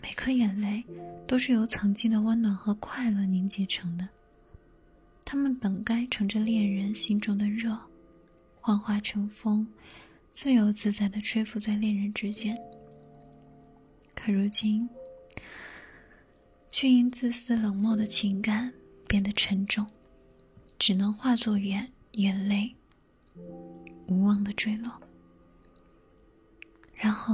[0.00, 0.84] 每颗眼泪
[1.26, 4.08] 都是由曾经的温暖和快乐凝结成的，
[5.24, 7.76] 它们本该乘着恋人心中的热，
[8.60, 9.66] 幻化成风。
[10.32, 12.56] 自由自在的吹拂在恋人之间，
[14.14, 14.88] 可如今，
[16.76, 18.74] 却因自私冷漠的情感
[19.06, 19.86] 变得沉重，
[20.76, 22.74] 只能化作眼眼泪，
[24.08, 24.90] 无望的坠落。
[26.92, 27.32] 然后，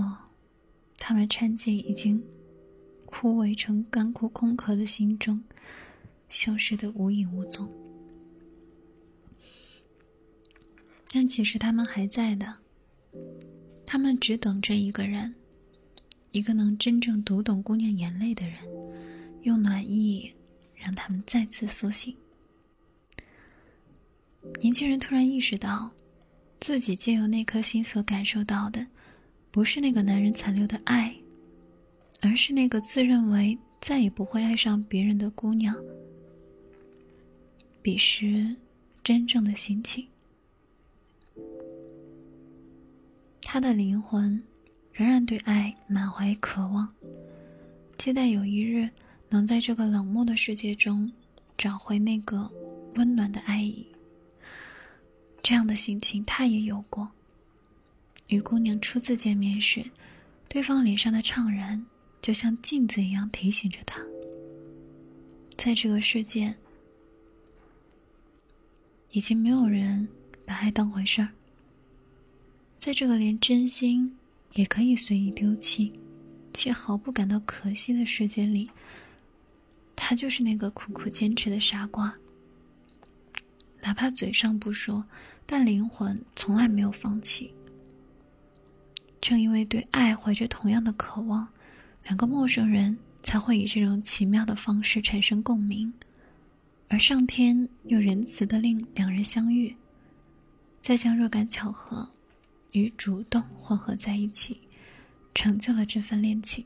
[0.99, 2.23] 他们掺进已经
[3.07, 5.43] 枯萎成干枯空壳的心中，
[6.29, 7.67] 消失的无影无踪。
[11.11, 12.59] 但其实他们还在的。
[13.87, 15.35] 他们只等着一个人，
[16.31, 18.59] 一个能真正读懂姑娘眼泪的人，
[19.43, 20.33] 用暖意
[20.75, 22.15] 让他们再次苏醒。
[24.61, 25.93] 年轻人突然意识到，
[26.59, 28.87] 自己借由那颗心所感受到的，
[29.51, 31.15] 不是那个男人残留的爱，
[32.21, 35.75] 而是那个自认为再也不会爱上别人的姑娘
[37.83, 38.55] 彼时
[39.03, 40.07] 真正的心情。
[43.43, 44.43] 他的灵魂
[44.93, 46.95] 仍然对爱满怀渴望，
[47.99, 48.89] 期待有一日
[49.31, 51.11] 能在这个冷漠的世界中
[51.57, 52.51] 找回那个
[52.97, 53.87] 温暖的爱意。
[55.43, 57.11] 这样的心情他也有过。
[58.27, 59.85] 与姑娘初次见面时，
[60.49, 61.85] 对方脸上的怅然
[62.21, 64.01] 就像镜子一样提醒着他，
[65.57, 66.55] 在这个世界
[69.11, 70.07] 已经没有人
[70.45, 71.29] 把爱当回事儿。
[72.79, 74.17] 在这个连真心
[74.55, 75.93] 也可以随意丢弃，
[76.55, 78.71] 且毫不感到可惜的世界里，
[80.03, 82.13] 他就是那个苦苦坚持的傻瓜。
[83.83, 85.05] 哪怕嘴上不说，
[85.45, 87.53] 但灵魂从来没有放弃。
[89.21, 91.47] 正因为对爱怀着同样的渴望，
[92.05, 95.93] 两个陌生人才会以这种奇妙的方式产生共鸣，
[96.89, 99.77] 而上天又仁慈的令两人相遇，
[100.81, 102.09] 再将若干巧合。
[102.73, 104.61] 与主动混合在一起，
[105.35, 106.65] 成就了这份恋情。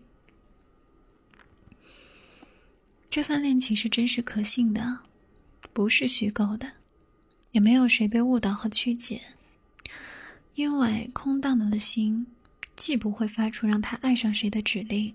[3.15, 4.99] 这份恋情是真实可信的，
[5.73, 6.69] 不是虚构的，
[7.53, 9.23] 也没有谁被误导和曲解。
[10.57, 12.27] 因为空荡荡的心，
[12.75, 15.15] 既不会发出让他爱上谁的指令，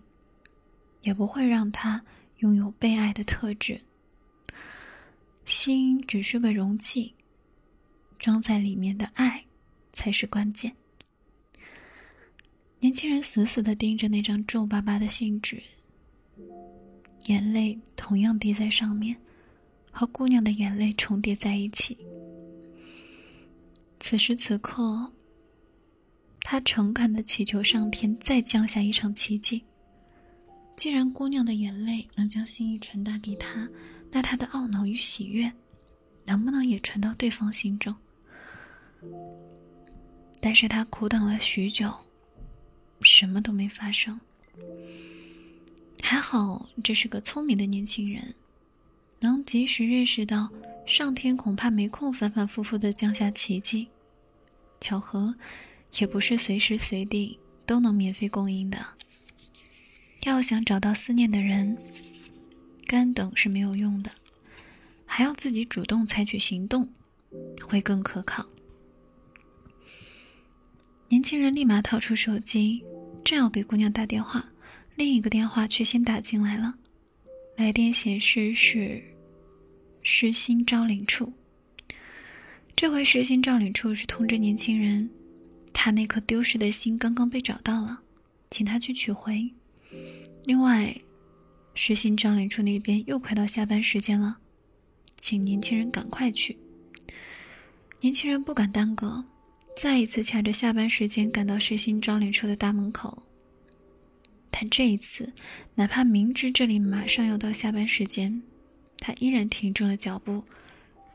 [1.02, 2.02] 也不会让他
[2.38, 3.82] 拥有被爱的特质。
[5.45, 7.14] 心只是个容器，
[8.18, 9.43] 装在里面的爱。
[9.91, 10.74] 才是关键。
[12.80, 15.62] 年轻人死死的盯着那张皱巴巴的信纸，
[17.26, 19.15] 眼泪同样滴在上面，
[19.91, 21.97] 和姑娘的眼泪重叠在一起。
[23.99, 25.11] 此时此刻，
[26.41, 29.63] 他诚恳的祈求上天再降下一场奇迹。
[30.76, 33.67] 既然姑娘的眼泪能将心意传达给他，
[34.09, 35.51] 那他的懊恼与喜悦，
[36.24, 37.93] 能不能也传到对方心中？
[40.39, 41.93] 但是他苦等了许久，
[43.01, 44.17] 什么都没发生。
[46.02, 48.34] 还好，这是个聪明的年轻人，
[49.20, 50.50] 能及时认识到
[50.86, 53.89] 上天恐怕没空反反复复的降下奇迹。
[54.82, 55.36] 巧合，
[56.00, 58.80] 也不是随时随地都能免费供应的。
[60.22, 61.78] 要想找到思念的人，
[62.86, 64.12] 干等是没有用的，
[65.06, 66.89] 还要自己主动采取行动，
[67.62, 68.45] 会更可靠。
[71.10, 72.84] 年轻人立马掏出手机，
[73.24, 74.50] 正要给姑娘打电话，
[75.00, 76.76] 另一个电话却先打进来了。
[77.56, 79.02] 来电显示是
[80.04, 81.32] 市心招领处。
[82.76, 85.10] 这回市心招领处是通知年轻人，
[85.72, 88.02] 他那颗丢失的心刚刚被找到了，
[88.52, 89.50] 请他去取回。
[90.43, 90.93] 另外，
[91.76, 94.38] 实心招领处那边又快到下班时间了，
[95.22, 96.58] 请年轻人赶快去。
[98.02, 99.24] 年轻人不敢耽搁，
[99.78, 103.24] 再一次掐着下班时间赶到实心招领处的大门口。
[104.52, 105.32] 但这一次，
[105.76, 108.41] 哪怕明知这里马上要到下班时间，
[108.97, 110.43] 他依然停住了脚步，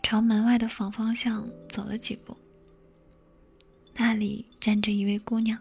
[0.03, 2.37] 朝门外的房方向走了几步。
[3.97, 5.59] 那里站着一位姑娘，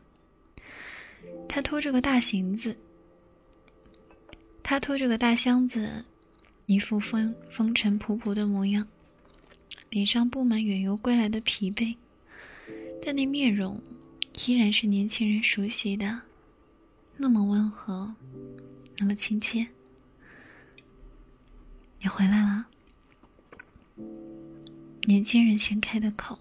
[1.47, 2.77] 她拖着个大行子。
[4.63, 6.05] 他拖着个大箱子，
[6.67, 8.87] 一副风风尘仆仆的模样，
[9.89, 11.95] 脸上布满远游归来的疲惫，
[13.05, 13.79] 但那面容
[14.45, 16.21] 依然是年轻人熟悉的，
[17.15, 18.15] 那么温和，
[18.97, 19.67] 那么亲切。
[21.99, 22.67] 你回来了。
[25.03, 26.39] 年轻人先开的口。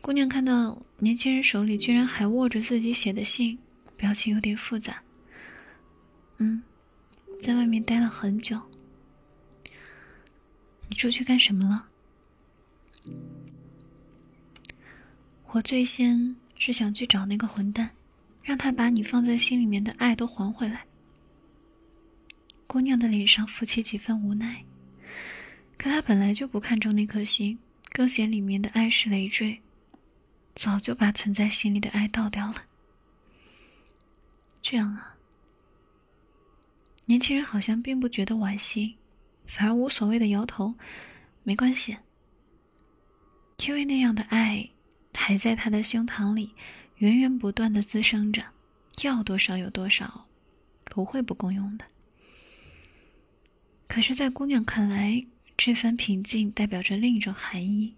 [0.00, 3.58] 姑娘看到年轻人手里居然还握着自己写的信，
[3.96, 5.02] 表情有点复杂。
[6.38, 6.62] 嗯，
[7.42, 8.60] 在外面待了很久。
[10.88, 11.88] 你出去干什么了？
[15.52, 17.90] 我最先是想去找那个混蛋，
[18.46, 20.86] 让他把你放在心里面的爱都还回来。
[22.68, 24.64] 姑娘的脸上浮起几分无奈，
[25.76, 27.58] 可她本来就不看重那颗心，
[27.90, 29.60] 更嫌里面的爱是累赘，
[30.54, 32.62] 早就把存在心里的爱倒掉了。
[34.62, 35.16] 这样啊。
[37.04, 38.96] 年轻人好像并不觉得惋惜，
[39.44, 40.72] 反而无所谓的摇头，
[41.42, 41.96] 没关系。
[43.66, 44.68] 因为那样的爱
[45.14, 46.54] 还在他的胸膛里
[46.98, 48.42] 源源不断的滋生着，
[49.02, 50.26] 要多少有多少，
[50.84, 51.84] 不会不够用的。
[53.86, 55.24] 可是，在姑娘看来，
[55.56, 57.94] 这份平静代表着另一种含义，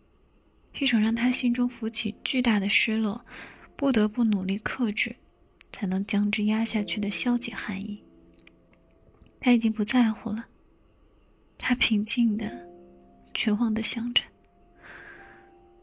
[0.78, 3.24] 一种让她心中浮起巨大的失落，
[3.76, 5.14] 不得不努力克制，
[5.72, 8.02] 才能将之压下去的消极含义。
[9.40, 10.44] 他已经不在乎了，
[11.56, 12.68] 他平静的、
[13.32, 14.24] 绝望的想着：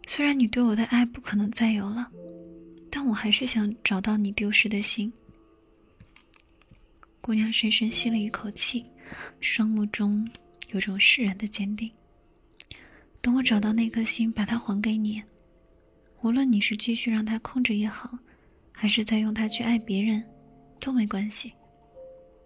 [0.06, 2.12] 虽然你对我的爱不可能再有了，
[3.08, 5.12] 我还是想找到你丢失的心。
[7.22, 8.86] 姑娘深深吸了一口气，
[9.40, 10.30] 双目中
[10.72, 11.90] 有种释然的坚定。
[13.22, 15.22] 等我找到那颗心，把它还给你，
[16.22, 18.18] 无论你是继续让它空着也好，
[18.72, 20.24] 还是再用它去爱别人，
[20.80, 21.52] 都没关系。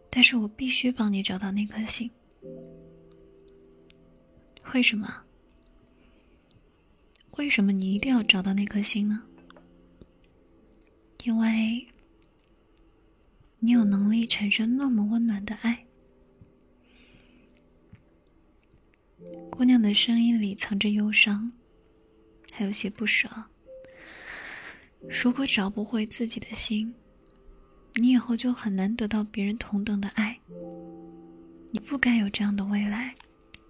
[0.10, 2.10] 但是我必须帮你找到那颗心。
[4.74, 5.24] 为什么？
[7.32, 9.22] 为什么你一定要找到那颗心呢？
[11.24, 11.88] 因为，
[13.60, 15.86] 你有能力产生那么温暖的爱。
[19.52, 21.52] 姑娘的声音里藏着忧伤，
[22.52, 23.30] 还有些不舍。
[25.08, 26.94] 如果找不回自己的心。
[27.96, 30.40] 你以后就很难得到别人同等的爱。
[31.72, 33.16] 你不该有这样的未来，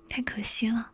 [0.10, 0.92] 太可惜了。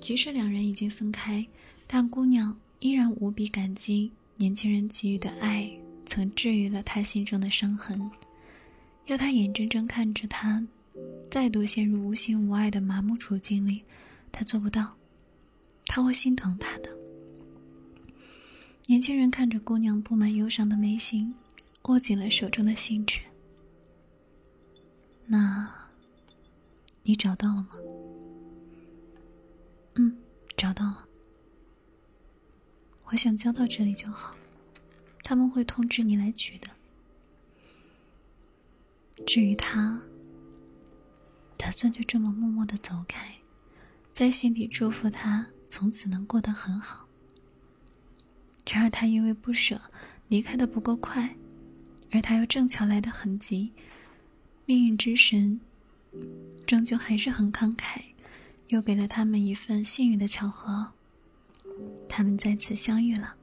[0.00, 1.46] 即使两人已经分开，
[1.86, 5.70] 但姑娘依然无比感激年轻人给予的爱，
[6.04, 8.10] 曾治愈了他心中的伤痕。
[9.06, 10.66] 要他眼睁睁看着他
[11.30, 13.82] 再度陷入无心无爱的麻木处境里，
[14.30, 14.94] 他做不到。
[15.86, 16.90] 他会心疼他的。
[18.86, 21.34] 年轻人看着姑娘布满忧伤的眉心，
[21.84, 23.20] 握紧了手中的信纸。
[25.26, 25.68] 那，
[27.04, 27.68] 你找到了吗？
[29.94, 30.18] 嗯，
[30.56, 31.08] 找到了。
[33.06, 34.36] 我想交到这里就好，
[35.22, 36.68] 他们会通知你来取的。
[39.26, 40.00] 至于他，
[41.56, 43.32] 打算就这么默默的走开，
[44.12, 45.46] 在心底祝福他。
[45.68, 47.08] 从此能过得很好。
[48.70, 49.80] 然而他因为不舍，
[50.28, 51.36] 离开的不够快，
[52.12, 53.72] 而他又正巧来得很急，
[54.64, 55.60] 命运之神
[56.64, 58.00] 终究还是很慷慨，
[58.68, 60.92] 又给了他们一份幸运的巧合，
[62.08, 63.34] 他们再次相遇了。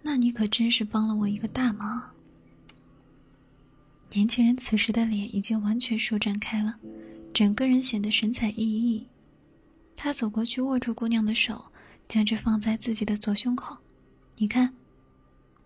[0.00, 2.10] 那你可真是帮了我一个大忙。
[4.10, 6.76] 年轻人此时的脸已经完全舒展开了，
[7.32, 9.06] 整个人显得神采奕奕。
[9.94, 11.70] 他走过去，握住姑娘的手，
[12.06, 13.78] 将之放在自己的左胸口。
[14.36, 14.74] 你看，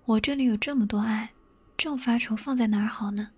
[0.04, 1.30] 我这里有这么多爱，
[1.76, 3.30] 正发愁放在哪儿好呢？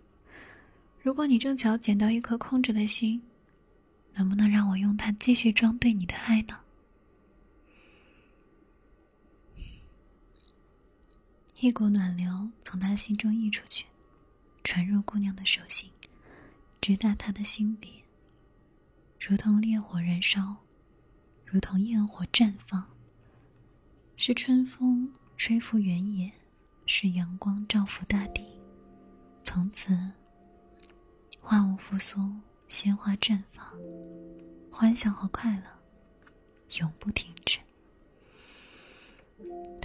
[1.01, 3.23] 如果你正巧捡到一颗空着的心，
[4.15, 6.59] 能不能让我用它继续装对你的爱呢？
[11.61, 13.85] 一股暖流从他心中溢出去。
[14.63, 15.91] 传入姑娘的手心，
[16.81, 18.05] 直达他的心底，
[19.19, 20.59] 如同烈火燃烧，
[21.45, 22.87] 如同焰火绽放。
[24.17, 26.31] 是春风吹拂原野，
[26.87, 28.47] 是阳光照拂大地。
[29.43, 29.99] 从此，
[31.43, 32.21] 万物复苏，
[32.69, 33.67] 鲜花绽放，
[34.71, 35.65] 欢笑和快乐
[36.79, 37.59] 永不停止。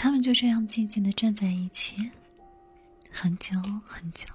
[0.03, 2.11] 他们就这样静静的站在一起，
[3.09, 4.27] 很久很久。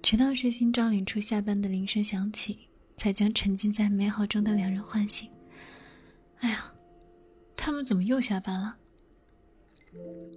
[0.00, 5.28] 直到日新招领处下班的铃声响起，才将沉浸在美好中的两人唤醒。
[6.38, 6.72] 哎呀，
[7.56, 8.76] 他们怎么又下班了？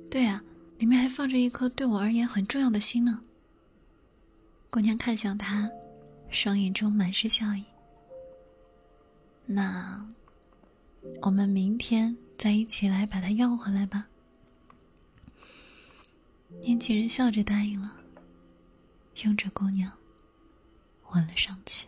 [0.09, 0.43] 对啊，
[0.79, 3.21] 里面还放着一颗对我而言很重要的心呢。
[4.71, 5.69] 姑娘看向他，
[6.31, 7.63] 双眼中满是笑意。
[9.45, 10.03] 那，
[11.21, 14.05] 我们明天再一起来把它要回来吧。
[16.59, 18.01] 年轻人笑着答应了。
[19.23, 19.89] 拥着姑娘，
[21.11, 21.87] 吻了上去。